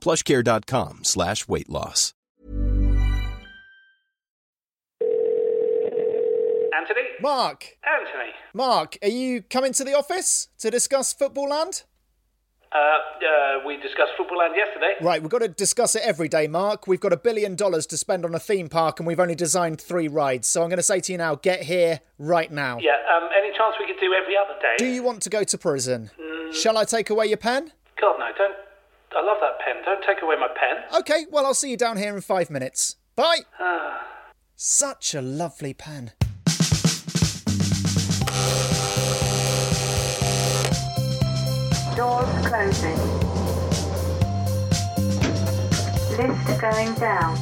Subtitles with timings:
[0.00, 2.14] plushcare.com slash weight loss.
[6.76, 7.06] Anthony?
[7.20, 8.32] Mark, Anthony.
[8.54, 11.84] Mark, are you coming to the office to discuss Football Land?
[12.72, 14.94] Uh, uh, we discussed Football Land yesterday.
[15.00, 16.86] Right, we've got to discuss it every day, Mark.
[16.86, 19.80] We've got a billion dollars to spend on a theme park and we've only designed
[19.80, 20.46] three rides.
[20.46, 22.78] So I'm going to say to you now, get here right now.
[22.78, 24.76] Yeah, um, any chance we could do every other day?
[24.78, 26.10] Do you want to go to prison?
[26.52, 27.72] Shall I take away your pen?
[28.00, 28.54] God, no, don't.
[29.12, 29.82] I love that pen.
[29.84, 31.00] Don't take away my pen.
[31.00, 32.96] Okay, well, I'll see you down here in five minutes.
[33.16, 33.40] Bye!
[34.56, 36.12] Such a lovely pen.
[41.96, 42.96] Doors closing.
[46.16, 47.34] Lift going down.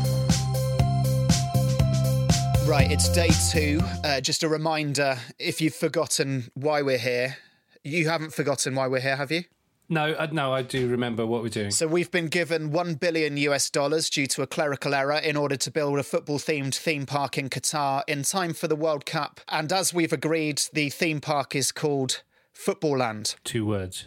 [2.67, 3.81] Right, it's day two.
[4.05, 7.37] Uh, just a reminder if you've forgotten why we're here,
[7.85, 9.45] you haven't forgotten why we're here, have you?
[9.89, 11.71] No, uh, no, I do remember what we're doing.
[11.71, 15.57] So we've been given 1 billion US dollars due to a clerical error in order
[15.57, 19.41] to build a football themed theme park in Qatar in time for the World Cup.
[19.49, 22.23] And as we've agreed, the theme park is called
[22.53, 23.37] Football Land.
[23.45, 24.05] Two words.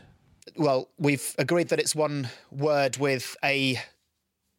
[0.55, 3.79] Well, we've agreed that it's one word with a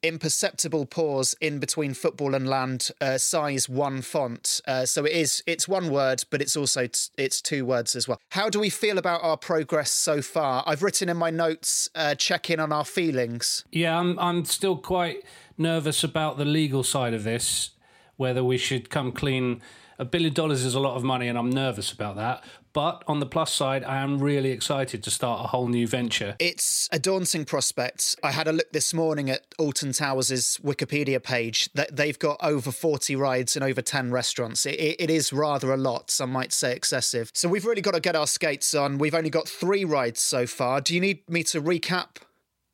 [0.02, 4.60] imperceptible pause in between football and land, uh, size one font.
[4.66, 8.08] Uh, so it is it's one word, but it's also t- it's two words as
[8.08, 8.20] well.
[8.30, 10.64] How do we feel about our progress so far?
[10.66, 13.64] I've written in my notes, uh, check in on our feelings.
[13.70, 15.24] Yeah, I'm I'm still quite
[15.56, 17.70] nervous about the legal side of this,
[18.16, 19.62] whether we should come clean.
[19.98, 22.42] A billion dollars is a lot of money, and I'm nervous about that.
[22.72, 26.37] But on the plus side, I am really excited to start a whole new venture.
[26.38, 28.16] It's a daunting prospect.
[28.22, 31.69] I had a look this morning at Alton Towers' Wikipedia page.
[31.75, 34.65] That they've got over 40 rides and over 10 restaurants.
[34.65, 36.10] It, it, it is rather a lot.
[36.10, 37.31] Some might say excessive.
[37.34, 38.99] So we've really got to get our skates on.
[38.99, 40.81] We've only got three rides so far.
[40.81, 42.16] Do you need me to recap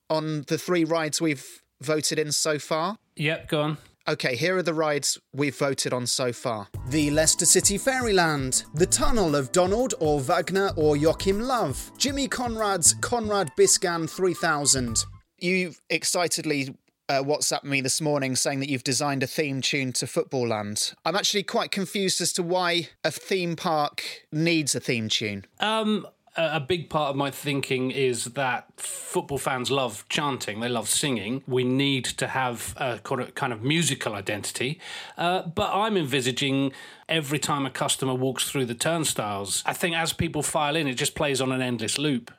[0.08, 2.98] on the three rides we've voted in so far?
[3.16, 3.78] Yep, go on.
[4.08, 6.68] Okay, here are the rides we've voted on so far.
[6.88, 12.94] The Leicester City Fairyland, The Tunnel of Donald or Wagner or Joachim Love, Jimmy Conrad's
[12.94, 15.04] Conrad Biscan 3000.
[15.36, 16.74] You excitedly
[17.10, 20.94] uh, WhatsApped me this morning saying that you've designed a theme tune to Football Land.
[21.04, 24.02] I'm actually quite confused as to why a theme park
[24.32, 25.44] needs a theme tune.
[25.60, 26.06] Um,
[26.38, 31.42] a big part of my thinking is that football fans love chanting, they love singing.
[31.46, 34.80] We need to have a kind of- kind of musical identity.
[35.16, 36.72] Uh, but I'm envisaging
[37.08, 40.94] every time a customer walks through the turnstiles, I think as people file in, it
[40.94, 42.30] just plays on an endless loop.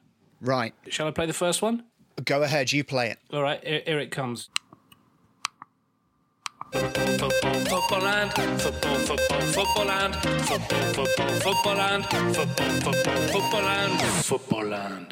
[0.41, 1.83] Right, Shall I play the first one?
[2.25, 3.19] go ahead, you play it.
[3.33, 4.49] All right, here, here it comes.
[6.71, 9.87] Football, football football, football, football football,
[10.43, 11.09] football,
[11.39, 12.93] football football, football,
[13.27, 15.05] football football.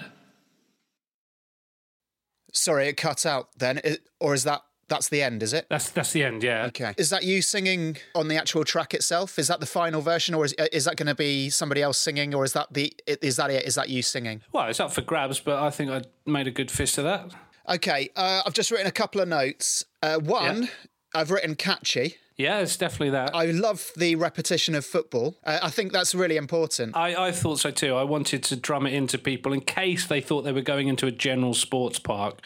[2.54, 3.80] Sorry, it cut out then.
[3.84, 5.66] I- Or is that, that's the end, is it?
[5.70, 6.66] That's that's the end, yeah.
[6.68, 6.94] Okay.
[6.98, 9.38] Is that you singing on the actual track itself?
[9.40, 12.34] Is that the final version, or is is that going to be somebody else singing,
[12.36, 13.66] or is that the is that it?
[13.66, 14.42] Is that you singing?
[14.54, 17.32] Well, it's up for grabs, but I think I made a good fist of that.
[17.68, 18.10] Okay.
[18.16, 19.84] Uh, I've just written a couple of notes.
[20.02, 20.70] Uh, one.
[21.18, 22.18] I've written catchy.
[22.38, 23.34] Yeah, it's definitely that.
[23.34, 25.36] I love the repetition of football.
[25.44, 26.96] Uh, I think that's really important.
[26.96, 27.96] I, I thought so too.
[27.96, 31.08] I wanted to drum it into people in case they thought they were going into
[31.08, 32.40] a general sports park.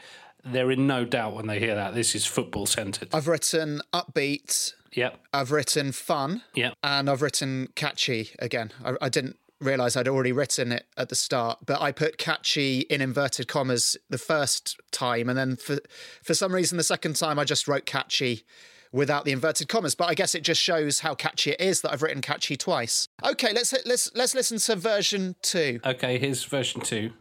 [0.46, 1.94] They're in no doubt when they hear that.
[1.94, 3.10] This is football centred.
[3.14, 4.74] I've written upbeat.
[4.94, 6.44] Yep, I've written fun.
[6.54, 6.74] yep.
[6.84, 8.72] and I've written catchy again.
[8.84, 12.82] I, I didn't realize I'd already written it at the start, but I put catchy
[12.82, 15.78] in inverted commas the first time, and then for
[16.24, 18.44] for some reason the second time I just wrote catchy
[18.92, 19.96] without the inverted commas.
[19.96, 23.08] But I guess it just shows how catchy it is that I've written catchy twice.
[23.24, 25.80] Okay, let's let's let's listen to version two.
[25.86, 27.12] Okay, here's version two.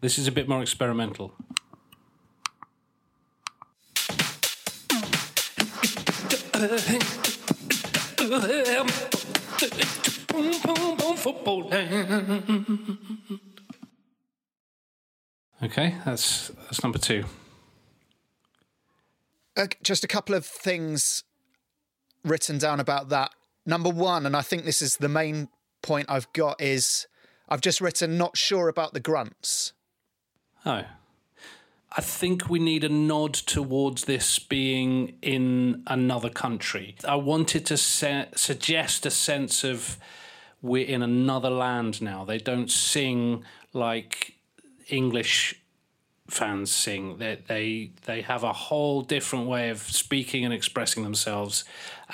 [0.00, 1.32] This is a bit more experimental.
[15.62, 17.24] Okay, that's that's number two.
[19.56, 21.24] Uh, just a couple of things
[22.24, 23.30] written down about that.
[23.64, 25.48] Number one, and I think this is the main
[25.82, 27.06] point I've got, is
[27.48, 29.72] I've just written not sure about the grunts.
[30.64, 30.84] Oh.
[31.98, 36.96] I think we need a nod towards this being in another country.
[37.08, 39.98] I wanted to se- suggest a sense of
[40.66, 42.24] we're in another land now.
[42.24, 44.34] They don't sing like
[44.88, 45.54] English
[46.28, 47.18] fans sing.
[47.18, 51.64] They they they have a whole different way of speaking and expressing themselves,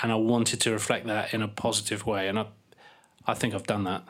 [0.03, 2.29] and I wanted to reflect that in a positive way.
[2.29, 2.47] And I
[3.27, 4.05] I think I've done that.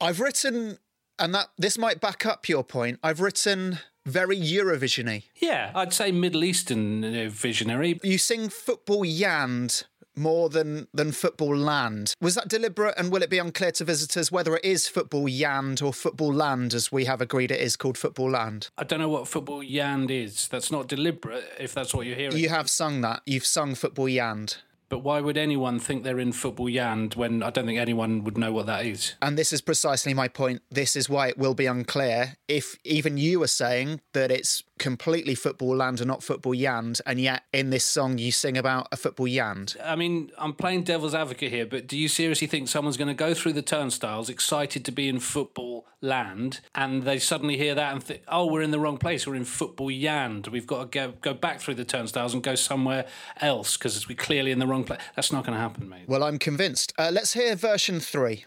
[0.00, 0.78] I've written,
[1.18, 2.98] and that this might back up your point.
[3.02, 5.24] I've written very Eurovisiony.
[5.36, 8.00] Yeah, I'd say Middle Eastern uh, visionary.
[8.02, 9.84] You sing football yand
[10.16, 12.14] more than than football land.
[12.20, 15.82] Was that deliberate and will it be unclear to visitors whether it is football yand
[15.82, 18.70] or football land as we have agreed it is called football land?
[18.76, 20.48] I don't know what football yand is.
[20.48, 22.36] That's not deliberate if that's what you're hearing.
[22.36, 23.22] You have sung that.
[23.26, 24.58] You've sung football yand.
[24.92, 28.36] But why would anyone think they're in football yand when I don't think anyone would
[28.36, 29.14] know what that is?
[29.22, 30.60] And this is precisely my point.
[30.70, 35.36] This is why it will be unclear if even you are saying that it's completely
[35.36, 38.96] football land and not football yand, and yet in this song you sing about a
[38.96, 39.76] football yand.
[39.82, 43.14] I mean, I'm playing devil's advocate here, but do you seriously think someone's going to
[43.14, 47.92] go through the turnstiles excited to be in football land and they suddenly hear that
[47.92, 50.98] and think, oh, we're in the wrong place, we're in football yand, we've got to
[50.98, 53.06] go, go back through the turnstiles and go somewhere
[53.40, 55.00] else because we're clearly in the wrong place?
[55.14, 56.08] That's not going to happen, mate.
[56.08, 56.92] Well, I'm convinced.
[56.98, 58.46] Uh, let's hear version three.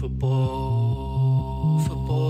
[0.00, 2.23] Football, football,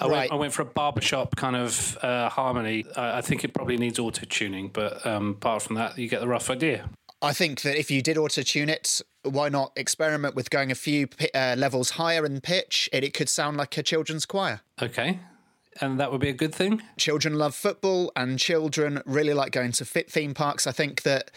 [0.00, 0.10] I, right.
[0.10, 2.84] went, I went for a barbershop kind of uh, harmony.
[2.96, 6.20] I, I think it probably needs auto tuning, but um, apart from that, you get
[6.20, 6.88] the rough idea.
[7.20, 10.76] I think that if you did auto tune it, why not experiment with going a
[10.76, 12.88] few uh, levels higher in pitch?
[12.92, 14.60] It, it could sound like a children's choir.
[14.80, 15.18] Okay.
[15.80, 16.82] And that would be a good thing?
[16.96, 20.66] Children love football, and children really like going to fit theme parks.
[20.66, 21.30] I think that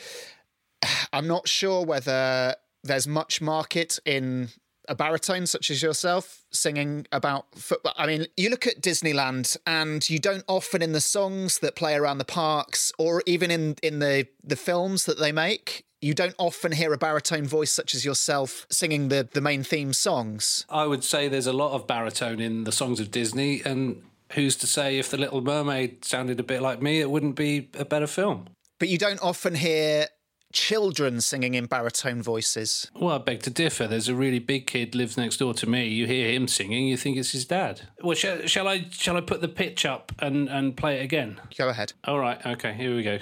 [1.14, 4.50] I'm not sure whether there's much market in
[4.92, 7.94] a baritone such as yourself singing about football.
[7.98, 11.96] I mean, you look at Disneyland and you don't often in the songs that play
[11.96, 16.36] around the parks or even in in the the films that they make, you don't
[16.38, 20.66] often hear a baritone voice such as yourself singing the the main theme songs.
[20.70, 24.04] I would say there's a lot of baritone in the songs of Disney, and
[24.34, 27.70] who's to say if The Little Mermaid sounded a bit like me, it wouldn't be
[27.80, 28.50] a better film?
[28.78, 30.08] But you don't often hear
[30.52, 32.90] children singing in baritone voices.
[32.96, 33.88] Well, I beg to differ.
[33.88, 35.88] There's a really big kid lives next door to me.
[35.88, 37.82] You hear him singing, you think it's his dad.
[38.02, 41.40] Well, shall, shall I shall I put the pitch up and, and play it again?
[41.58, 41.94] Go ahead.
[42.06, 43.20] All right, okay, here we go.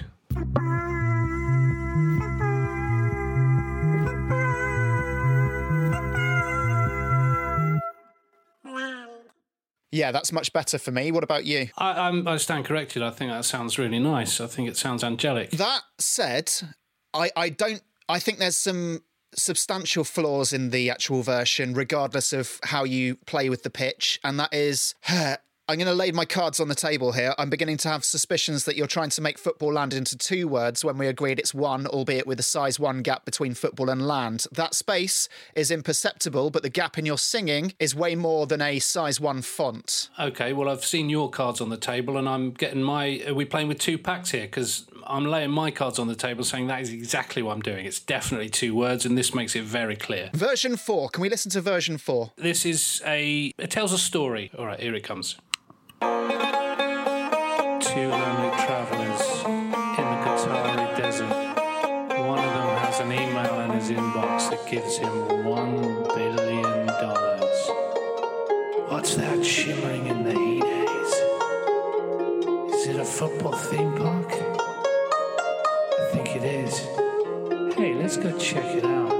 [9.92, 11.10] Yeah, that's much better for me.
[11.10, 11.68] What about you?
[11.76, 13.02] I, I'm, I stand corrected.
[13.02, 14.40] I think that sounds really nice.
[14.40, 15.50] I think it sounds angelic.
[15.50, 16.52] That said,
[17.14, 17.82] I, I don't.
[18.08, 19.02] I think there's some
[19.34, 24.38] substantial flaws in the actual version, regardless of how you play with the pitch, and
[24.40, 24.94] that is.
[25.08, 25.36] Uh,
[25.70, 27.32] I'm going to lay my cards on the table here.
[27.38, 30.84] I'm beginning to have suspicions that you're trying to make football land into two words
[30.84, 34.46] when we agreed it's one, albeit with a size one gap between football and land.
[34.50, 38.80] That space is imperceptible, but the gap in your singing is way more than a
[38.80, 40.08] size one font.
[40.18, 43.22] Okay, well, I've seen your cards on the table, and I'm getting my.
[43.28, 44.46] Are we playing with two packs here?
[44.46, 47.86] Because I'm laying my cards on the table, saying that is exactly what I'm doing.
[47.86, 50.30] It's definitely two words, and this makes it very clear.
[50.34, 51.10] Version four.
[51.10, 52.32] Can we listen to version four?
[52.34, 53.52] This is a.
[53.56, 54.50] It tells a story.
[54.58, 55.36] All right, here it comes.
[63.10, 67.70] An email in his inbox that gives him one billion dollars.
[68.88, 71.14] What's that shimmering in the heat haze?
[72.74, 74.32] Is it a football theme park?
[74.32, 76.78] I think it is.
[77.76, 79.10] Hey, let's go check it out.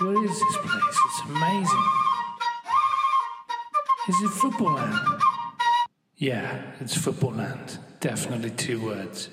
[0.00, 0.98] What is this place?
[1.06, 1.86] It's amazing.
[4.08, 5.22] Is it football land?
[6.16, 7.78] Yeah, it's football land.
[8.00, 9.28] Definitely two words.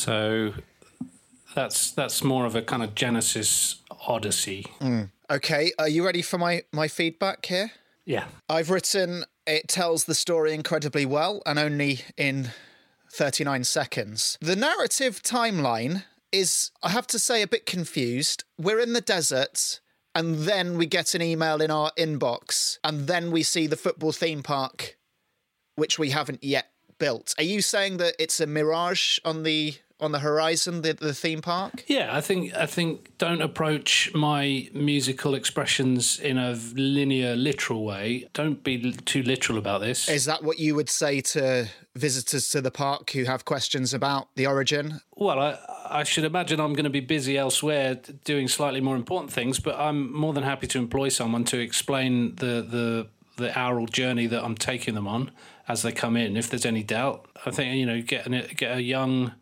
[0.00, 0.54] So
[1.54, 4.66] that's that's more of a kind of Genesis Odyssey.
[4.78, 5.04] Hmm.
[5.30, 7.70] Okay, are you ready for my, my feedback here?
[8.06, 8.24] Yeah.
[8.48, 12.50] I've written it tells the story incredibly well and only in
[13.12, 14.38] 39 seconds.
[14.40, 18.44] The narrative timeline is, I have to say, a bit confused.
[18.58, 19.80] We're in the desert,
[20.14, 24.12] and then we get an email in our inbox, and then we see the football
[24.12, 24.96] theme park,
[25.74, 27.34] which we haven't yet built.
[27.38, 31.42] Are you saying that it's a mirage on the on the horizon, the, the theme
[31.42, 31.84] park?
[31.86, 38.28] Yeah, I think I think don't approach my musical expressions in a linear, literal way.
[38.32, 40.08] Don't be too literal about this.
[40.08, 44.28] Is that what you would say to visitors to the park who have questions about
[44.36, 45.00] the origin?
[45.16, 49.32] Well, I, I should imagine I'm going to be busy elsewhere doing slightly more important
[49.32, 53.86] things, but I'm more than happy to employ someone to explain the, the, the aural
[53.86, 55.30] journey that I'm taking them on
[55.68, 56.36] as they come in.
[56.36, 59.32] If there's any doubt, I think you know get an, get a young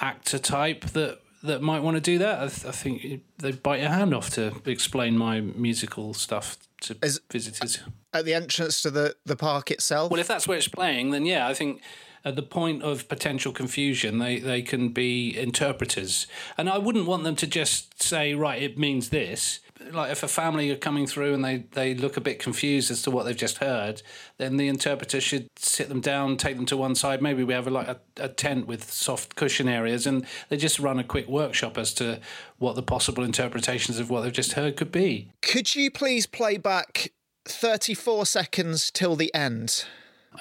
[0.00, 2.38] actor type that that might want to do that.
[2.38, 6.96] I, th- I think they bite your hand off to explain my musical stuff to
[7.02, 7.80] Is- visitors.
[8.12, 10.10] At the entrance to the, the park itself?
[10.10, 11.80] Well, if that's where it's playing, then yeah, I think
[12.24, 16.26] at the point of potential confusion, they, they can be interpreters.
[16.56, 19.58] And I wouldn't want them to just say, right, it means this.
[19.90, 23.02] Like if a family are coming through and they, they look a bit confused as
[23.02, 24.02] to what they've just heard,
[24.38, 27.22] then the interpreter should sit them down, take them to one side.
[27.22, 30.78] Maybe we have a, like a, a tent with soft cushion areas, and they just
[30.78, 32.20] run a quick workshop as to
[32.58, 35.30] what the possible interpretations of what they've just heard could be.
[35.42, 37.12] Could you please play back
[37.44, 39.84] 34 seconds till the end?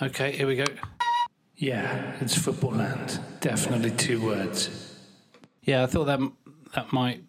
[0.01, 0.65] Okay, here we go.
[1.55, 3.19] Yeah, it's football land.
[3.39, 4.95] Definitely two words.
[5.63, 6.19] Yeah, I thought that
[6.74, 7.24] that might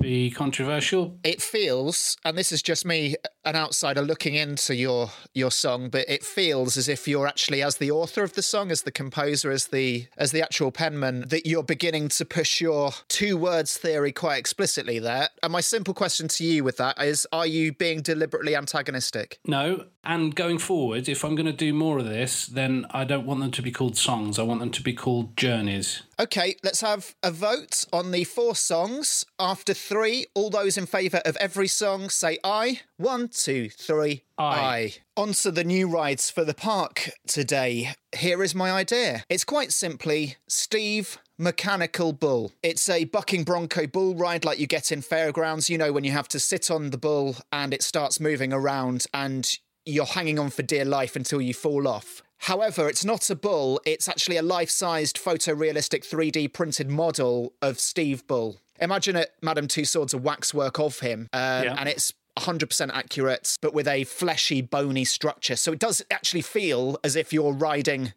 [0.00, 1.18] be controversial.
[1.22, 6.08] It feels, and this is just me, an outsider looking into your your song, but
[6.08, 9.50] it feels as if you're actually, as the author of the song, as the composer,
[9.50, 14.12] as the as the actual penman, that you're beginning to push your two words theory
[14.12, 15.28] quite explicitly there.
[15.42, 19.38] And my simple question to you with that is: Are you being deliberately antagonistic?
[19.46, 23.26] No, and going forward, if I'm going to do more of this, then I don't
[23.26, 24.38] want them to be called songs.
[24.38, 26.02] I want them to be called journeys.
[26.18, 29.24] Okay, let's have a vote on the four songs.
[29.38, 32.80] After three, all those in favour of every song say aye.
[33.00, 34.24] One, two, three.
[34.36, 34.92] Aye.
[35.16, 37.94] On to the new rides for the park today.
[38.14, 39.24] Here is my idea.
[39.30, 42.52] It's quite simply Steve Mechanical Bull.
[42.62, 46.10] It's a bucking bronco bull ride like you get in fairgrounds, you know, when you
[46.10, 50.50] have to sit on the bull and it starts moving around and you're hanging on
[50.50, 52.22] for dear life until you fall off.
[52.36, 57.80] However, it's not a bull, it's actually a life sized photorealistic 3D printed model of
[57.80, 58.58] Steve Bull.
[58.78, 61.76] Imagine it, Madame Tussauds, a waxwork of him, um, Yeah.
[61.78, 65.56] and it's 100% accurate, but with a fleshy, bony structure.
[65.56, 68.12] So it does actually feel as if you're riding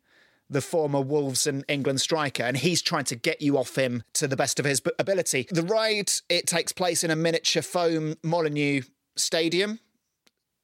[0.49, 4.27] the former Wolves and England striker, and he's trying to get you off him to
[4.27, 5.47] the best of his ability.
[5.49, 8.83] The ride, it takes place in a miniature foam Molineux
[9.15, 9.79] stadium,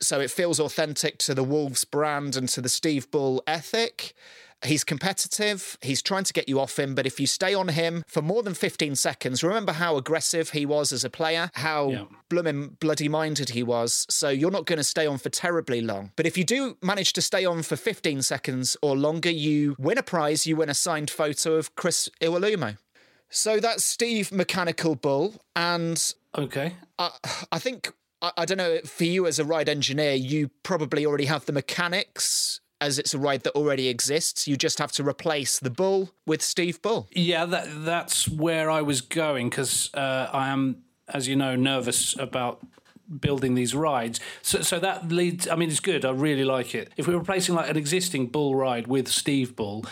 [0.01, 4.13] so it feels authentic to the Wolves brand and to the Steve Bull ethic.
[4.65, 5.77] He's competitive.
[5.81, 8.43] He's trying to get you off him, but if you stay on him for more
[8.43, 12.05] than 15 seconds, remember how aggressive he was as a player, how Yeah.
[12.29, 14.05] blooming bloody minded he was.
[14.09, 16.11] So you're not going to stay on for terribly long.
[16.15, 19.97] But if you do manage to stay on for 15 seconds or longer, you win
[19.97, 20.45] a prize.
[20.45, 22.77] You win a signed photo of Chris Iwelumo.
[23.29, 26.73] So that's Steve Mechanical Bull, and Okay.
[26.97, 27.11] I,
[27.51, 31.25] I think I, I don't know for you as a ride engineer, you probably already
[31.25, 34.48] have the mechanics as it's a ride that already exists.
[34.48, 37.07] You just have to replace the bull with Steve Bull.
[37.12, 42.17] Yeah, that that's where I was going because uh, I am, as you know, nervous
[42.17, 42.65] about
[43.19, 44.19] building these rides.
[44.41, 45.48] So, so that leads.
[45.48, 46.05] I mean, it's good.
[46.05, 46.91] I really like it.
[46.98, 49.86] If we're replacing like an existing bull ride with Steve Bull,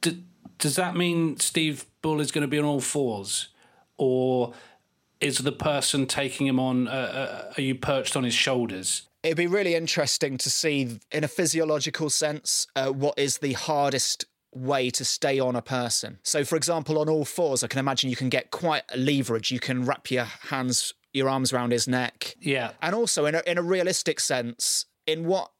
[0.00, 0.24] d-
[0.58, 3.48] does that mean Steve Bull is going to be on all fours,
[3.98, 4.54] or
[5.20, 6.88] is the person taking him on?
[6.88, 9.02] Uh, uh, are you perched on his shoulders?
[9.22, 14.24] It'd be really interesting to see, in a physiological sense, uh, what is the hardest
[14.52, 16.18] way to stay on a person.
[16.22, 19.50] So, for example, on all fours, I can imagine you can get quite a leverage.
[19.50, 22.34] You can wrap your hands, your arms around his neck.
[22.40, 22.72] Yeah.
[22.82, 25.50] And also, in a, in a realistic sense, in what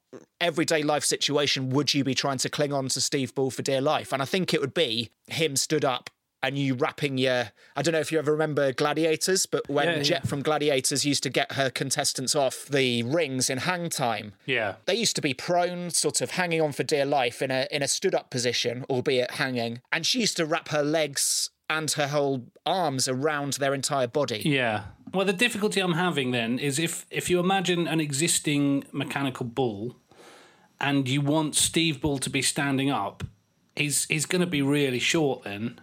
[0.41, 3.79] everyday life situation would you be trying to cling on to Steve Bull for dear
[3.79, 4.11] life?
[4.11, 6.09] And I think it would be him stood up
[6.43, 7.51] and you wrapping your.
[7.75, 10.03] I don't know if you ever remember Gladiators, but when Yeah, yeah.
[10.03, 14.33] Jet from Gladiators used to get her contestants off the rings in hang time.
[14.45, 14.75] Yeah.
[14.85, 17.83] They used to be prone, sort of hanging on for dear life in a in
[17.83, 19.81] a stood up position, albeit hanging.
[19.91, 24.41] And she used to wrap her legs and her whole arms around their entire body.
[24.43, 24.83] Yeah.
[25.13, 29.97] Well, the difficulty I'm having then is if if you imagine an existing mechanical bull,
[30.79, 33.23] and you want Steve Bull to be standing up,
[33.75, 35.79] he's he's going to be really short then,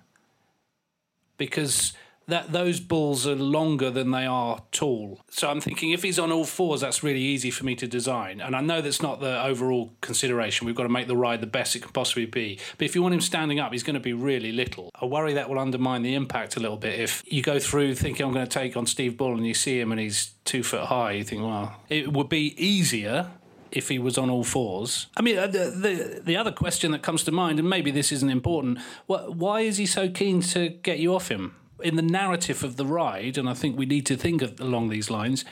[1.39, 1.95] because
[2.29, 5.21] that those bulls are longer than they are tall.
[5.31, 8.41] So I'm thinking if he's on all fours, that's really easy for me to design.
[8.41, 10.67] And I know that's not the overall consideration.
[10.67, 12.59] We've got to make the ride the best it can possibly be.
[12.77, 14.91] But if you want him standing up, he's going to be really little.
[15.01, 17.01] I worry that will undermine the impact a little bit.
[17.01, 19.81] If you go through thinking I'm going to take on Steve Bull and you see
[19.81, 23.31] him and he's two foot high, you think, well, it would be easier
[23.73, 25.07] if he was on all fours.
[25.17, 28.13] I mean, uh, the, the the other question that comes to mind, and maybe this
[28.13, 31.55] isn't important, what, why is he so keen to get you off him?
[31.83, 34.89] In the narrative of the ride, and I think we need to think of, along
[34.89, 35.45] these lines,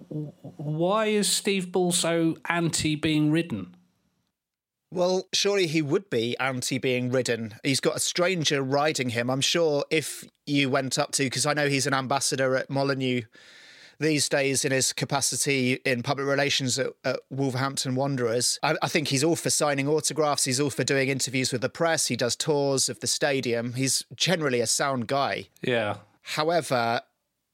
[0.00, 3.74] why is Steve Bull so anti being ridden?
[4.90, 7.54] Well, surely he would be anti being ridden.
[7.62, 9.28] He's got a stranger riding him.
[9.28, 13.22] I'm sure if you went up to, because I know he's an ambassador at Molineux
[14.00, 18.58] these days in his capacity in public relations at, at Wolverhampton Wanderers.
[18.62, 20.44] I, I, think he's all for signing autographs.
[20.44, 22.06] He's all for doing interviews with the press.
[22.06, 23.74] He does tours of the stadium.
[23.74, 25.48] He's generally a sound guy.
[25.62, 25.96] Yeah.
[26.22, 27.02] However,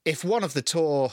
[0.04, 1.12] if one of the tour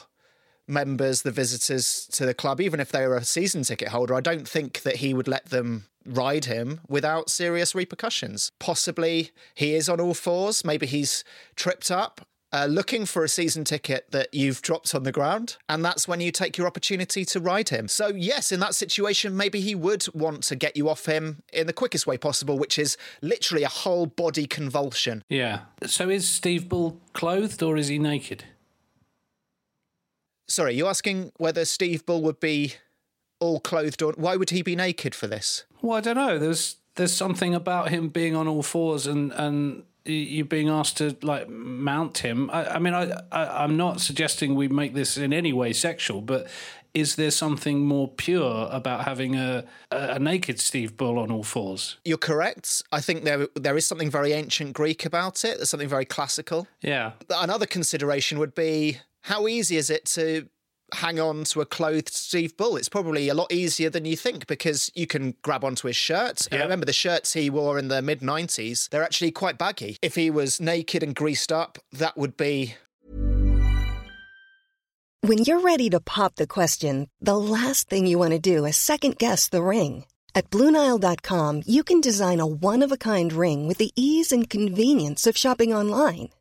[0.68, 4.22] members, the visitors to the club, even if they were a season ticket holder, I
[4.22, 8.52] don't think that he would let them ride him without serious repercussions.
[8.60, 10.66] Possibly he is on all fours.
[10.66, 11.24] Maybe he's
[11.56, 15.84] tripped up uh, looking for a season ticket that you've dropped on the ground, and
[15.84, 17.88] that's when you take your opportunity to ride him.
[17.88, 21.67] So, yes, in that situation, maybe he would want to get you off him in
[21.67, 25.24] the quickest way possible, which is literally a whole body convulsion.
[25.29, 25.62] Yeah.
[25.86, 28.43] So, is Steve Bull clothed or is he naked?
[30.48, 32.75] Sorry, you're asking whether Steve Bull would be
[33.39, 35.63] all clothed or why would he be naked for this?
[35.81, 36.38] Well, I don't know.
[36.38, 41.15] There's there's something about him being on all fours and and you being asked to
[41.22, 42.50] like mount him.
[42.50, 46.22] I, I mean, I, I I'm not suggesting we make this in any way sexual,
[46.22, 46.48] but
[46.93, 51.98] is there something more pure about having a, a naked Steve Bull on all fours?
[52.03, 52.84] You're correct.
[52.91, 55.58] I think there there is something very ancient Greek about it.
[55.58, 56.67] There's something very classical.
[56.81, 57.13] Yeah.
[57.29, 60.48] Another consideration would be how easy is it to
[60.93, 62.77] hang on to a clothed Steve Bull.
[62.77, 66.48] It's probably a lot easier than you think because you can grab onto his shirt.
[66.51, 66.62] Yep.
[66.62, 69.98] remember the shirts he wore in the mid 90s, they're actually quite baggy.
[70.01, 72.75] If he was naked and greased up, that would be.
[75.21, 78.75] When you're ready to pop the question, the last thing you want to do is
[78.75, 80.06] second guess the ring.
[80.34, 84.49] At Bluenile.com, you can design a one of a kind ring with the ease and
[84.49, 86.30] convenience of shopping online.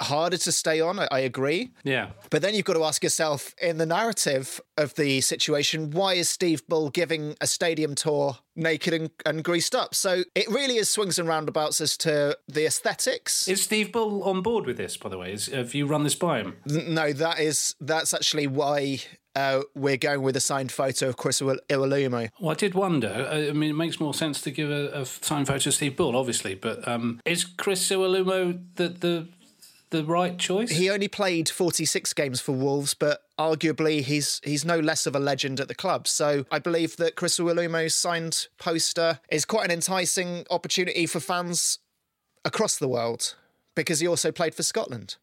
[0.00, 1.70] Harder to stay on, I, I agree.
[1.82, 2.10] Yeah.
[2.30, 6.28] But then you've got to ask yourself in the narrative of the situation, why is
[6.28, 9.94] Steve Bull giving a stadium tour naked and, and greased up?
[9.94, 13.48] So it really is swings and roundabouts as to the aesthetics.
[13.48, 15.32] Is Steve Bull on board with this, by the way?
[15.32, 16.56] Is, have you run this by him?
[16.66, 19.00] No, that is that's actually why
[19.34, 22.30] uh, we're going with a signed photo of Chris Iwal- Iwelumo.
[22.40, 23.28] Well, I did wonder.
[23.30, 25.96] I I mean, it makes more sense to give a, a signed photo of Steve
[25.96, 29.28] Bull, obviously, but um, is Chris Iwelumo the, the
[29.90, 30.70] the right choice?
[30.70, 35.20] He only played 46 games for Wolves, but arguably he's he's no less of a
[35.20, 36.08] legend at the club.
[36.08, 41.78] So I believe that Chris Iwelumo's signed poster is quite an enticing opportunity for fans
[42.44, 43.34] across the world
[43.74, 45.16] because he also played for Scotland.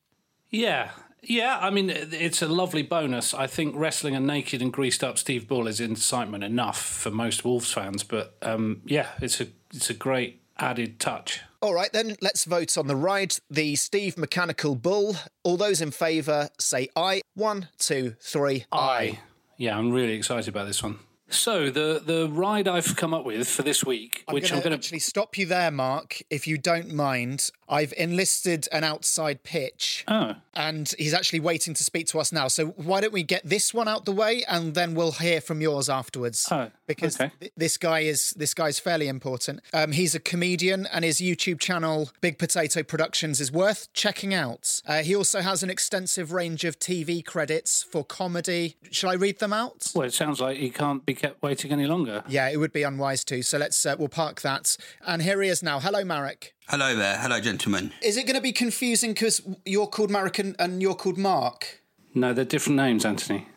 [0.49, 0.91] Yeah,
[1.26, 3.34] yeah, I mean, it's a lovely bonus.
[3.34, 7.45] I think wrestling a naked and greased up Steve Bull is incitement enough for most
[7.45, 11.41] Wolves fans, but um, yeah, it's a it's a great added touch.
[11.63, 13.38] All right, then let's vote on the ride.
[13.49, 15.15] The Steve Mechanical Bull.
[15.45, 17.21] All those in favour say aye.
[17.36, 18.65] One, two, three.
[18.73, 19.19] Aye.
[19.56, 20.99] Yeah, I'm really excited about this one.
[21.33, 24.63] So the the ride I've come up with for this week, I'm which gonna I'm
[24.63, 27.49] going to actually stop you there, Mark, if you don't mind.
[27.73, 30.03] I've enlisted an outside pitch.
[30.07, 30.35] Oh.
[30.53, 32.47] And he's actually waiting to speak to us now.
[32.47, 35.59] So why don't we get this one out the way and then we'll hear from
[35.59, 36.47] yours afterwards.
[36.51, 37.31] Oh, because okay.
[37.39, 39.61] th- this guy is this guy's fairly important.
[39.73, 44.81] Um, he's a comedian and his YouTube channel Big Potato Productions is worth checking out.
[44.85, 48.75] Uh, he also has an extensive range of TV credits for comedy.
[48.91, 49.91] Shall I read them out?
[49.95, 52.21] Well, it sounds like he can't be kept waiting any longer.
[52.27, 53.41] Yeah, it would be unwise to.
[53.43, 54.75] So let's uh, we'll park that.
[55.07, 55.79] And here he is now.
[55.79, 56.53] Hello, Marek.
[56.67, 57.17] Hello there.
[57.17, 57.93] Hello, gentlemen.
[58.03, 61.81] Is it going to be confusing because you're called Marek and, and you're called Mark?
[62.13, 63.47] No, they're different names, Anthony.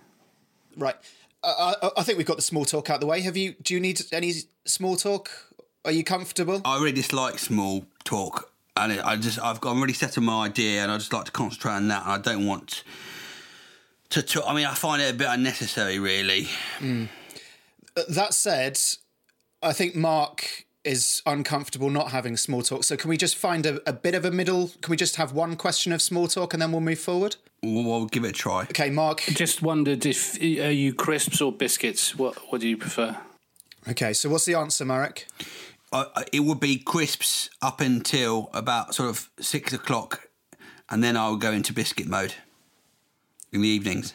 [0.77, 0.95] Right.
[1.43, 3.21] Uh, I, I think we've got the small talk out the way.
[3.23, 3.57] Have you?
[3.61, 4.33] Do you need any
[4.65, 5.31] small talk?
[5.85, 6.63] Are you comfortable?
[6.65, 10.47] I really dislike small talk, and I just I've got I'm really set on my
[10.47, 12.03] idea, and I just like to concentrate on that.
[12.05, 12.85] And I don't want
[14.11, 14.23] to.
[14.23, 14.45] talk.
[14.47, 16.49] I mean, I find it a bit unnecessary, really.
[16.81, 17.07] Uh,
[18.09, 18.79] That said,
[19.63, 22.85] I think Mark is uncomfortable not having small talk.
[22.85, 24.71] So can we just find a, a bit of a middle?
[24.83, 27.37] Can we just have one question of small talk and then we'll move forward?
[27.63, 28.61] We'll, we'll give it a try.
[28.63, 29.23] Okay, Mark.
[29.23, 32.15] Just wondered if are you crisps or biscuits?
[32.17, 33.17] What what do you prefer?
[33.89, 35.27] Okay, so what's the answer, Marek?
[35.93, 40.29] I, I- it would be crisps up until about sort of six o'clock,
[40.91, 42.35] and then I'll go into biscuit mode
[43.53, 44.15] in the evenings.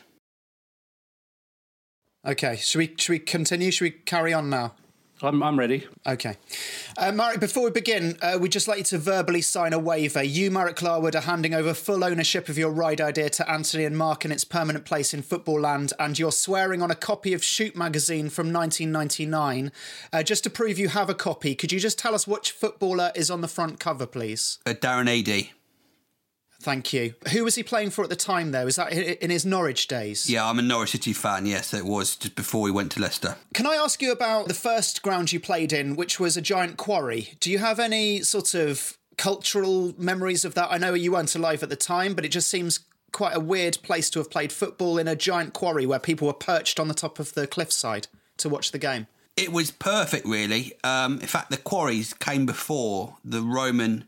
[2.26, 3.72] Okay, should we should we continue?
[3.72, 4.74] Should we carry on now?
[5.24, 5.88] I'm I'm ready.
[6.06, 6.38] Okay.
[6.98, 10.24] Uh, Marek, before we begin, uh, we'd just like you to verbally sign a waiver.
[10.24, 13.98] You, Marek Larwood, are handing over full ownership of your ride idea to Anthony and
[13.98, 17.44] Mark in its permanent place in football land, and you're swearing on a copy of
[17.44, 19.72] Shoot magazine from 1999.
[20.12, 23.12] Uh, just to prove you have a copy, could you just tell us which footballer
[23.16, 24.60] is on the front cover, please?
[24.66, 25.52] Uh, Darren Eadie.
[26.62, 27.16] Thank you.
[27.32, 28.66] Who was he playing for at the time, though?
[28.66, 30.30] Was that in his Norwich days?
[30.30, 31.46] Yeah, I'm a Norwich City fan.
[31.46, 33.36] Yes, it was just before we went to Leicester.
[33.54, 36.78] Can I ask you about the first ground you played in, which was a giant
[36.78, 37.34] quarry?
[37.40, 40.72] Do you have any sort of cultural memories of that?
[40.72, 42.80] I know you weren't alive at the time, but it just seems
[43.12, 46.34] quite a weird place to have played football in a giant quarry where people were
[46.34, 49.08] perched on the top of the cliffside to watch the game.
[49.36, 50.74] It was perfect, really.
[50.84, 54.06] Um, in fact, the quarries came before the Roman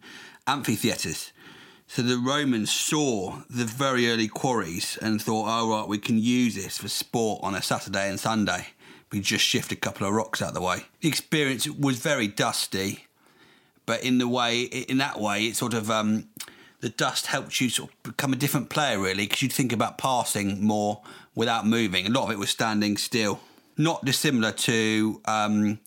[0.48, 1.32] amphitheatres.
[1.88, 6.56] So the Romans saw the very early quarries and thought, oh, right, we can use
[6.56, 8.68] this for sport on a Saturday and Sunday.
[9.12, 10.86] We just shift a couple of rocks out of the way.
[11.02, 13.06] The experience was very dusty,
[13.86, 16.30] but in the way, in that way, it sort of um,
[16.80, 19.98] the dust helped you sort of become a different player, really, because you'd think about
[19.98, 21.02] passing more
[21.36, 22.08] without moving.
[22.08, 23.40] A lot of it was standing still,
[23.78, 25.80] not dissimilar to um,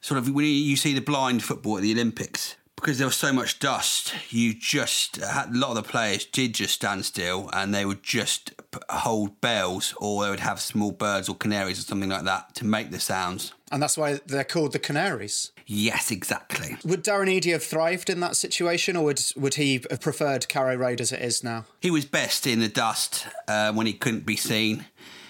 [0.00, 2.56] sort of when you see the blind football at the Olympics.
[2.86, 6.54] Because there was so much dust, you just had a lot of the players did
[6.54, 8.52] just stand still, and they would just
[8.88, 12.64] hold bells, or they would have small birds or canaries or something like that to
[12.64, 13.52] make the sounds.
[13.72, 15.50] And that's why they're called the Canaries.
[15.66, 16.76] Yes, exactly.
[16.84, 20.76] Would Darren Eady have thrived in that situation, or would, would he have preferred Carrow
[20.76, 21.64] Road as it is now?
[21.80, 24.86] He was best in the dust uh, when he couldn't be seen.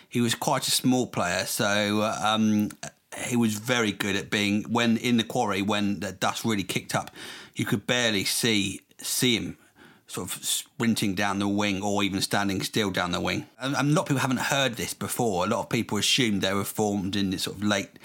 [0.07, 2.69] He was quite a small player, so uh, um,
[3.17, 6.95] he was very good at being when in the quarry when the dust really kicked
[6.95, 7.11] up.
[7.57, 9.59] You could barely see see him
[10.07, 13.47] sort of sprinting down the wing or even standing still down the wing.
[13.59, 15.45] And and a lot of people haven't heard this before.
[15.45, 17.99] A lot of people assumed they were formed in the sort of late,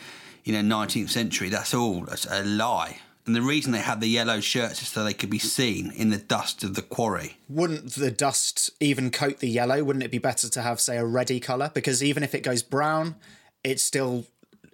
[0.43, 1.49] you know, 19th century.
[1.49, 2.01] That's all.
[2.01, 2.99] That's a lie.
[3.25, 6.09] And the reason they had the yellow shirts is so they could be seen in
[6.09, 7.37] the dust of the quarry.
[7.47, 9.83] Wouldn't the dust even coat the yellow?
[9.83, 11.69] Wouldn't it be better to have, say, a reddy colour?
[11.71, 13.15] Because even if it goes brown,
[13.63, 14.25] it still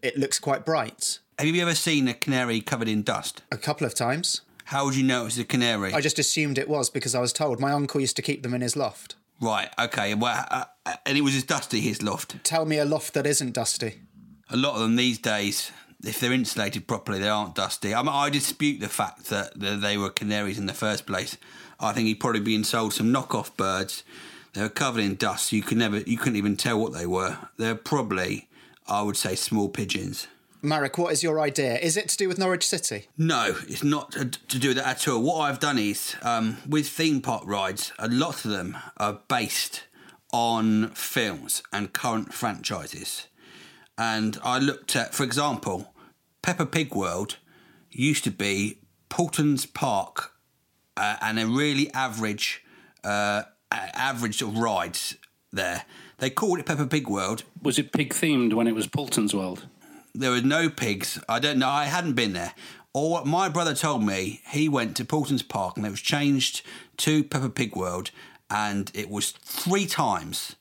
[0.01, 1.19] it looks quite bright.
[1.37, 3.41] Have you ever seen a canary covered in dust?
[3.51, 4.41] A couple of times.
[4.67, 5.93] How would you know it was a canary?
[5.93, 7.61] I just assumed it was because I was told.
[7.61, 9.15] My uncle used to keep them in his loft.
[9.39, 10.13] Right, okay.
[10.13, 12.43] Well, uh, uh, and it was as dusty, his loft.
[12.43, 14.01] Tell me a loft that isn't dusty.
[14.49, 15.71] A lot of them these days,
[16.03, 17.95] if they're insulated properly, they aren't dusty.
[17.95, 21.37] I, mean, I dispute the fact that that they were canaries in the first place.
[21.79, 24.03] I think he'd probably been sold some knockoff birds.
[24.51, 25.53] They were covered in dust.
[25.53, 27.37] You could never, you couldn't even tell what they were.
[27.55, 28.49] They're probably,
[28.85, 30.27] I would say, small pigeons.
[30.61, 31.77] Marek, what is your idea?
[31.77, 33.07] Is it to do with Norwich City?
[33.17, 35.21] No, it's not to, to do with that at all.
[35.21, 39.83] What I've done is, um, with theme park rides, a lot of them are based
[40.33, 43.27] on films and current franchises.
[43.97, 45.93] And I looked at, for example,
[46.41, 47.37] Peppa Pig World
[47.91, 50.31] used to be Paulton's Park
[50.95, 52.63] uh, and a really average,
[53.03, 55.15] uh, average of rides
[55.51, 55.85] there.
[56.17, 57.43] They called it Peppa Pig World.
[57.61, 59.67] Was it pig themed when it was Paulton's World?
[60.17, 61.19] There were no pigs.
[61.29, 61.69] I don't know.
[61.69, 62.53] I hadn't been there.
[62.91, 66.63] Or what my brother told me, he went to Paulton's Park and it was changed
[66.97, 68.09] to Peppa Pig World,
[68.49, 70.55] and it was three times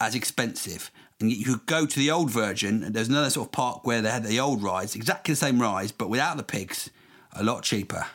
[0.00, 0.92] as expensive.
[1.18, 4.00] And you could go to the old version, and there's another sort of park where
[4.00, 6.90] they had the old rides, exactly the same rides, but without the pigs,
[7.32, 8.06] a lot cheaper.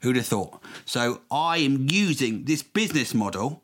[0.00, 0.62] Who'd have thought?
[0.86, 3.62] So I am using this business model,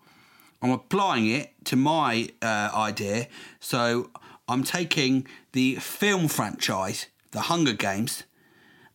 [0.61, 3.29] I'm applying it to my uh, idea.
[3.61, 4.11] So
[4.49, 8.25] I'm taking the film franchise, The Hunger Games,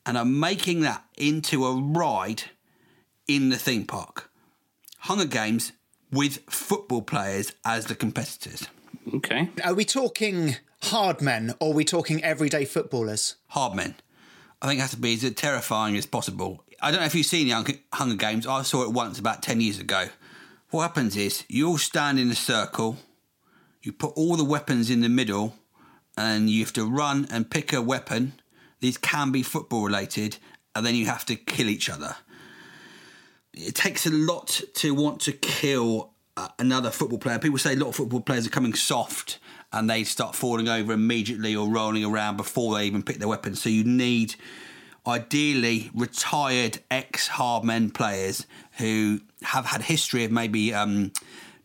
[0.05, 2.43] and I'm making that into a ride
[3.27, 4.29] in the theme park.
[4.99, 5.71] Hunger Games
[6.11, 8.67] with football players as the competitors.
[9.13, 9.49] Okay.
[9.63, 13.35] Are we talking hard men or are we talking everyday footballers?
[13.47, 13.95] Hard men.
[14.61, 16.63] I think it has to be as terrifying as possible.
[16.81, 18.45] I don't know if you've seen the Hunger Games.
[18.45, 20.09] I saw it once about 10 years ago.
[20.69, 22.97] What happens is you all stand in a circle,
[23.81, 25.55] you put all the weapons in the middle,
[26.17, 28.33] and you have to run and pick a weapon.
[28.79, 30.37] These can be football related,
[30.75, 32.15] and then you have to kill each other.
[33.53, 37.39] It takes a lot to want to kill uh, another football player.
[37.39, 39.39] People say a lot of football players are coming soft
[39.73, 43.55] and they start falling over immediately or rolling around before they even pick their weapon.
[43.55, 44.35] So you need
[45.05, 48.45] ideally retired ex hard men players
[48.77, 51.11] who have had history of maybe um,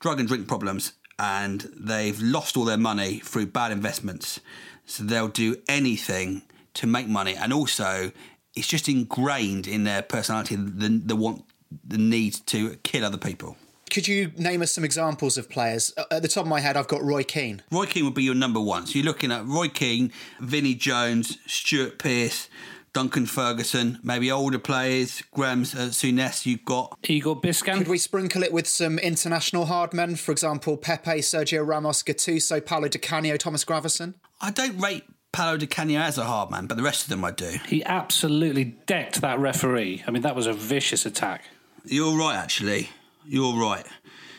[0.00, 4.40] drug and drink problems and they've lost all their money through bad investments.
[4.86, 6.42] So they'll do anything
[6.74, 8.12] to make money, and also
[8.54, 11.44] it's just ingrained in their personality the, the want
[11.86, 13.56] the need to kill other people.
[13.90, 15.92] Could you name us some examples of players?
[15.96, 17.62] Uh, at the top of my head, I've got Roy Keane.
[17.70, 18.86] Roy Keane would be your number one.
[18.86, 22.48] So you're looking at Roy Keane, Vinnie Jones, Stuart Pearce,
[22.94, 26.96] Duncan Ferguson, maybe older players, Graham uh, Souness, you've got.
[27.02, 27.78] Igor Biscan.
[27.78, 30.14] Could we sprinkle it with some international hard men?
[30.14, 34.14] For example, Pepe, Sergio Ramos, Gattuso, Paolo Di Canio, Thomas Gravesen?
[34.40, 35.02] I don't rate
[35.32, 37.58] Paolo Di Canio as a hard man, but the rest of them I do.
[37.66, 40.04] He absolutely decked that referee.
[40.06, 41.42] I mean, that was a vicious attack.
[41.84, 42.90] You're right, actually.
[43.26, 43.84] You're right.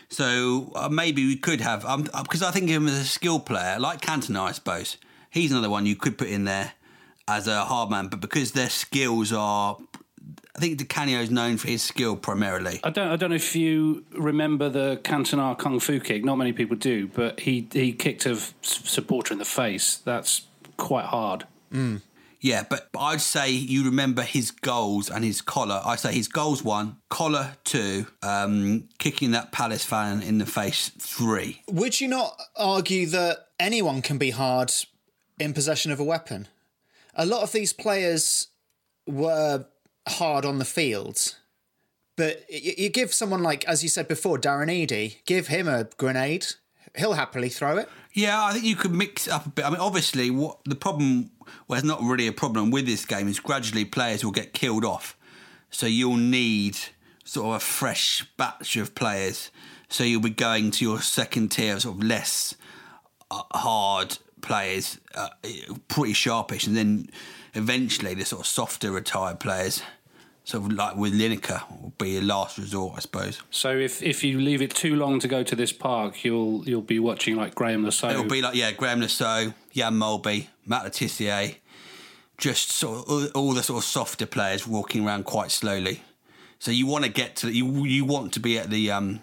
[0.08, 3.42] So uh, maybe we could have, um, because I think of him as a skill
[3.42, 4.96] player, like Cantona, I suppose.
[5.30, 6.72] He's another one you could put in there
[7.28, 9.78] as a hard man, but because their skills are.
[10.56, 12.80] I think Di Canio is known for his skill primarily.
[12.84, 13.10] I don't.
[13.10, 16.24] I don't know if you remember the Cantona kung fu kick.
[16.24, 19.98] Not many people do, but he he kicked a supporter in the face.
[19.98, 20.44] That's
[20.78, 21.46] quite hard.
[21.74, 22.02] Mm.
[22.46, 25.82] Yeah, but I'd say you remember his goals and his collar.
[25.84, 30.90] I say his goals one, collar two, um, kicking that Palace fan in the face
[31.00, 31.64] three.
[31.68, 34.72] Would you not argue that anyone can be hard
[35.40, 36.48] in possession of a weapon?
[37.16, 38.48] A lot of these players
[39.08, 39.66] were
[40.08, 41.36] hard on the field,
[42.18, 46.46] but you give someone like, as you said before, Darren Eadie, give him a grenade,
[46.96, 47.90] he'll happily throw it.
[48.14, 49.66] Yeah, I think you could mix up a bit.
[49.66, 51.32] I mean, obviously, what the problem,
[51.68, 55.18] well, not really a problem with this game, is gradually players will get killed off.
[55.70, 56.78] So you'll need
[57.26, 59.52] sort of a fresh batch of players.
[59.90, 62.56] So you'll be going to your second tier, sort of less
[63.30, 65.30] uh, hard players, uh,
[65.88, 67.10] pretty sharpish, and then
[67.54, 69.82] eventually the sort of softer retired players
[70.46, 73.42] sort of like with Lineker will be your last resort, I suppose.
[73.50, 76.82] So if, if you leave it too long to go to this park, you'll you'll
[76.82, 78.14] be watching like Graham Saux.
[78.14, 81.52] It'll be like yeah, Graham Saux, Jan Molby, Matt Le
[82.38, 86.04] just sort of all, all the sort of softer players walking around quite slowly.
[86.60, 89.22] So you want to get to you you want to be at the um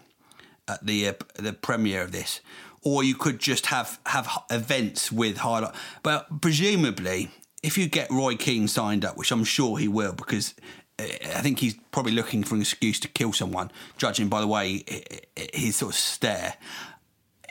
[0.69, 2.41] at the uh, the premiere of this,
[2.83, 5.75] or you could just have have events with highlight.
[6.03, 7.31] But presumably,
[7.62, 10.55] if you get Roy Keane signed up, which I'm sure he will, because
[10.99, 14.49] eh, I think he's probably looking for an excuse to kill someone, judging by the
[14.49, 15.01] way eh,
[15.37, 16.55] eh, his sort of stare.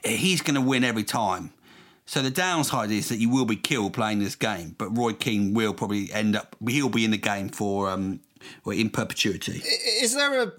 [0.03, 1.53] He's going to win every time.
[2.05, 5.53] So the downside is that you will be killed playing this game, but Roy Keane
[5.53, 6.55] will probably end up.
[6.67, 8.19] He'll be in the game for um,
[8.65, 9.61] well, in perpetuity.
[10.01, 10.51] Is there a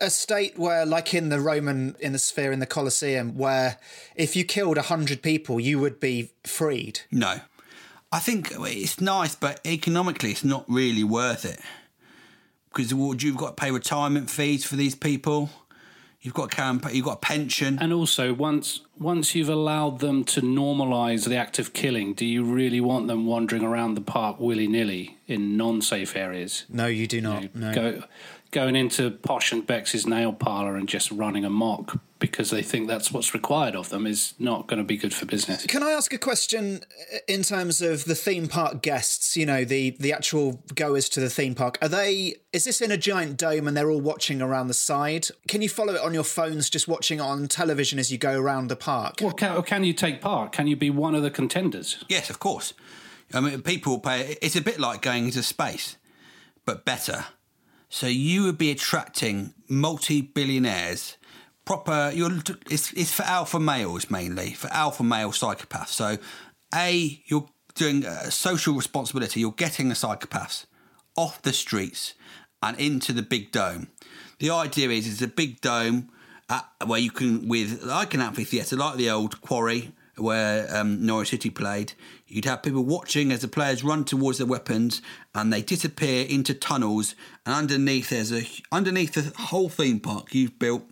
[0.00, 3.78] a state where, like in the Roman in the sphere in the Colosseum, where
[4.16, 7.00] if you killed hundred people, you would be freed?
[7.10, 7.40] No,
[8.12, 11.60] I think it's nice, but economically, it's not really worth it
[12.68, 15.50] because you've got to pay retirement fees for these people.
[16.22, 20.42] You've got to you've got a pension, and also once once you've allowed them to
[20.42, 24.66] normalise the act of killing, do you really want them wandering around the park willy
[24.66, 26.66] nilly in non-safe areas?
[26.68, 27.54] No, you do not.
[27.54, 27.74] no.
[27.74, 28.02] Go,
[28.50, 33.10] going into Posh and Bex's nail parlour and just running amok because they think that's
[33.10, 35.64] what's required of them is not going to be good for business.
[35.66, 36.82] Can I ask a question
[37.14, 39.36] uh, in terms of the theme park guests?
[39.36, 41.78] You know, the the actual goers to the theme park.
[41.80, 42.36] Are they?
[42.52, 45.28] Is this in a giant dome and they're all watching around the side?
[45.48, 48.68] Can you follow it on your phones, just watching on television as you go around
[48.68, 49.16] the park?
[49.20, 50.52] Well, can, or can you take part?
[50.52, 52.04] Can you be one of the contenders?
[52.08, 52.74] Yes, of course.
[53.32, 54.36] I mean, people pay.
[54.42, 55.96] It's a bit like going into space,
[56.66, 57.26] but better.
[57.90, 61.16] So you would be attracting multi-billionaires.
[61.64, 62.30] Proper, you're,
[62.70, 65.88] it's, it's for alpha males mainly, for alpha male psychopaths.
[65.88, 66.16] So,
[66.74, 69.40] A, you're doing a social responsibility.
[69.40, 70.66] You're getting the psychopaths
[71.16, 72.14] off the streets
[72.62, 73.88] and into the big dome.
[74.38, 76.10] The idea is it's a big dome
[76.48, 81.30] at, where you can, with like an amphitheatre, like the old quarry where um, Norwich
[81.30, 81.94] City played,
[82.30, 85.02] you'd have people watching as the players run towards their weapons
[85.34, 87.14] and they disappear into tunnels.
[87.44, 90.84] And underneath, there's a underneath the whole theme park, you've built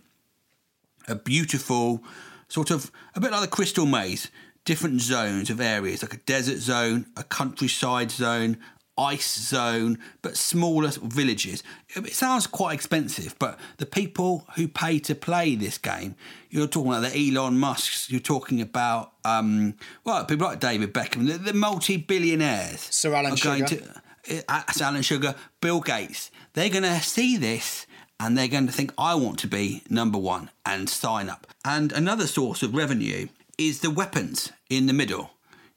[1.07, 2.03] a beautiful
[2.47, 4.29] sort of a bit like the Crystal Maze,
[4.65, 8.57] different zones of areas, like a desert zone, a countryside zone,
[8.99, 11.63] ice zone, but smaller villages.
[11.95, 16.15] It sounds quite expensive, but the people who pay to play this game,
[16.49, 21.27] you're talking about the Elon Musks, you're talking about, um, well, people like David Beckham,
[21.27, 22.81] the, the multi billionaires.
[22.81, 23.65] Sir Alan Sugar.
[23.65, 26.31] To, uh, Sir Alan Sugar, Bill Gates.
[26.53, 27.87] They're going to see this
[28.19, 31.47] and they're going to think, I want to be number one and sign up.
[31.63, 35.31] And another source of revenue is the weapons in the middle.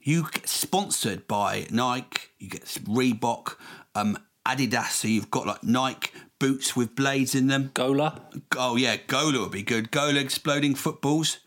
[0.04, 3.54] You get sponsored by Nike, you get Reebok,
[3.94, 6.10] um, Adidas, so you've got like Nike
[6.40, 7.70] boots with blades in them.
[7.72, 8.20] Gola.
[8.56, 9.92] Oh yeah, Gola would be good.
[9.92, 11.38] Gola exploding footballs.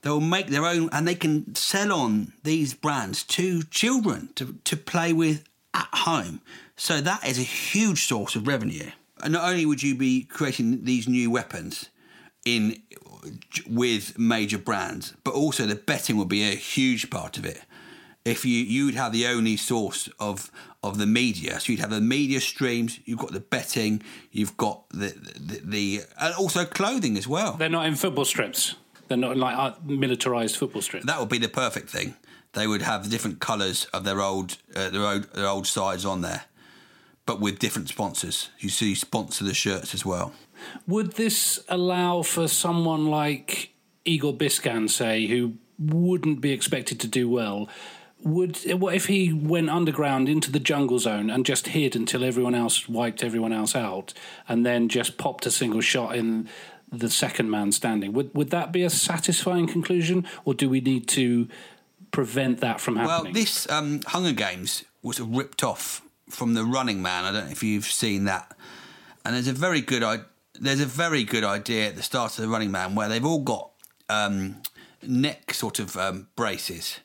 [0.00, 4.76] They'll make their own, and they can sell on these brands to children to, to
[4.78, 6.40] play with at home.
[6.76, 8.92] So that is a huge source of revenue.
[9.22, 11.90] And not only would you be creating these new weapons
[12.46, 12.82] in
[13.68, 17.60] with major brands, but also the betting would be a huge part of it.
[18.24, 20.50] If you you'd have the only source of
[20.82, 24.88] of the media, so you'd have the media streams, you've got the betting, you've got
[24.90, 27.54] the the, the and also clothing as well.
[27.54, 28.76] They're not in football strips.
[29.08, 31.06] They're not like uh, militarized football strips.
[31.06, 32.14] That would be the perfect thing.
[32.52, 36.04] They would have the different colours of their old uh, their old their old sides
[36.04, 36.44] on there,
[37.26, 38.50] but with different sponsors.
[38.58, 40.32] You see, sponsor the shirts as well.
[40.86, 43.72] Would this allow for someone like
[44.04, 47.68] Igor Biscan, say, who wouldn't be expected to do well?
[48.22, 52.54] Would what if he went underground into the jungle zone and just hid until everyone
[52.54, 54.12] else wiped everyone else out,
[54.48, 56.48] and then just popped a single shot in
[56.92, 58.12] the second man standing?
[58.12, 61.48] Would would that be a satisfying conclusion, or do we need to
[62.10, 63.32] prevent that from happening?
[63.32, 67.24] Well, this um, Hunger Games was ripped off from the Running Man.
[67.24, 68.56] I don't know if you've seen that.
[69.24, 70.24] And there's a very good I-
[70.60, 73.40] there's a very good idea at the start of the Running Man where they've all
[73.42, 73.70] got
[74.10, 74.56] um,
[75.02, 77.00] neck sort of um, braces.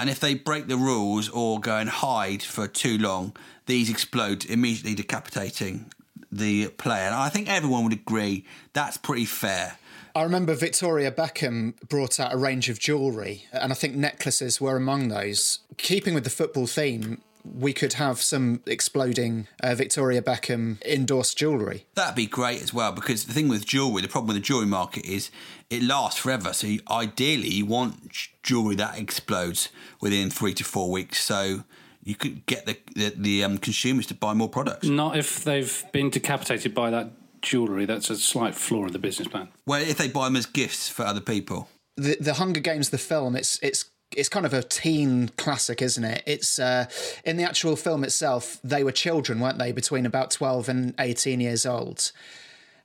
[0.00, 3.36] And if they break the rules or go and hide for too long,
[3.66, 5.92] these explode, immediately decapitating
[6.32, 7.04] the player.
[7.04, 9.76] And I think everyone would agree that's pretty fair.
[10.14, 14.74] I remember Victoria Beckham brought out a range of jewellery, and I think necklaces were
[14.74, 15.58] among those.
[15.76, 21.86] Keeping with the football theme, we could have some exploding uh, Victoria Beckham endorsed jewellery.
[21.94, 24.66] That'd be great as well because the thing with jewellery, the problem with the jewellery
[24.66, 25.30] market is
[25.68, 26.52] it lasts forever.
[26.52, 28.10] So you, ideally, you want
[28.42, 29.68] jewellery that explodes
[30.00, 31.22] within three to four weeks.
[31.22, 31.64] So
[32.02, 34.86] you could get the the, the um, consumers to buy more products.
[34.86, 37.10] Not if they've been decapitated by that
[37.42, 37.86] jewellery.
[37.86, 39.48] That's a slight flaw in the business plan.
[39.66, 41.68] Well, if they buy them as gifts for other people.
[41.96, 46.04] The the Hunger Games, the film, it's it's it's kind of a teen classic, isn't
[46.04, 46.22] it?
[46.26, 46.86] It's uh,
[47.24, 48.58] in the actual film itself.
[48.64, 52.12] They were children, weren't they, between about twelve and eighteen years old?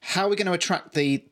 [0.02, 1.24] How are we going to attract the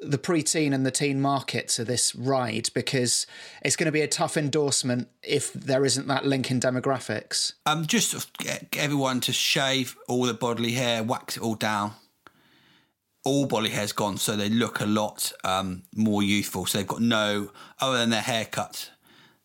[0.00, 2.70] the preteen and the teen market to this ride?
[2.74, 3.26] Because
[3.62, 7.52] it's going to be a tough endorsement if there isn't that link in demographics.
[7.66, 11.92] Um, just get everyone to shave all the bodily hair, wax it all down.
[13.24, 16.66] All body hair's gone, so they look a lot um, more youthful.
[16.66, 18.90] So they've got no, other than their haircut,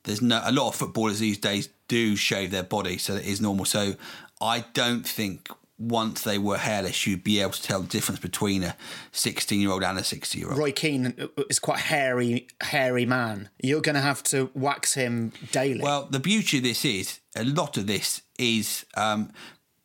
[0.03, 0.41] there's no.
[0.43, 3.65] A lot of footballers these days do shave their body, so it is normal.
[3.65, 3.95] So
[4.41, 8.63] I don't think once they were hairless, you'd be able to tell the difference between
[8.63, 8.75] a
[9.11, 10.57] 16 year old and a 60 year old.
[10.57, 11.13] Roy Keane
[11.49, 13.49] is quite a hairy, hairy man.
[13.61, 15.81] You're going to have to wax him daily.
[15.81, 19.31] Well, the beauty of this is a lot of this is um,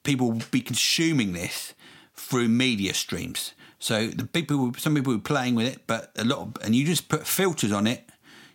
[0.05, 1.75] people will be consuming this
[2.15, 3.53] through media streams.
[3.81, 6.85] So the people, some people were playing with it, but a lot, of, and you
[6.85, 8.09] just put filters on it.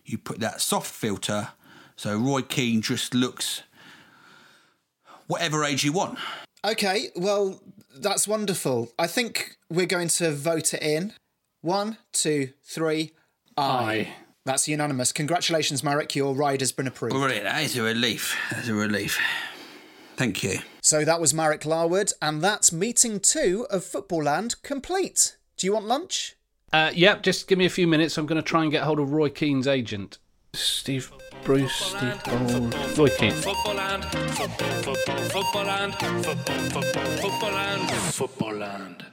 [0.04, 1.48] You put that soft filter,
[1.96, 3.62] so Roy Keane just looks
[5.26, 6.18] whatever age you want.
[6.64, 7.60] Okay, well,
[7.96, 8.92] that's wonderful.
[8.98, 11.12] I think we're going to vote it in.
[11.60, 13.12] One, two, three.
[13.56, 14.08] Aye.
[14.44, 15.10] That's unanimous.
[15.10, 16.14] Congratulations, Marek.
[16.14, 17.16] Your ride has been approved.
[17.16, 17.44] Brilliant.
[17.44, 18.36] That is a relief.
[18.52, 19.18] That's a relief.
[20.16, 20.60] Thank you.
[20.80, 25.36] So that was Marek Larwood, and that's meeting two of Football Land complete.
[25.56, 26.36] Do you want lunch?
[26.72, 28.16] Uh, yep, just give me a few minutes.
[28.16, 30.18] I'm going to try and get hold of Roy Keane's agent.
[30.54, 31.12] Steve
[31.44, 33.32] Bruce, Steve Donald, Roy Keane.
[33.32, 36.34] Football land, football, football, football land, football,
[36.70, 39.06] football, football land, football land.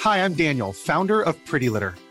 [0.00, 1.94] Hi, I'm Daniel, founder of Pretty Litter.